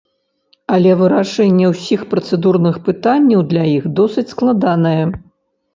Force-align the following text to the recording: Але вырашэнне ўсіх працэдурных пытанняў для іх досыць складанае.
Але 0.77 0.91
вырашэнне 1.01 1.65
ўсіх 1.73 2.07
працэдурных 2.15 2.75
пытанняў 2.89 3.47
для 3.53 3.63
іх 3.77 3.83
досыць 4.01 4.29
складанае. 4.35 5.01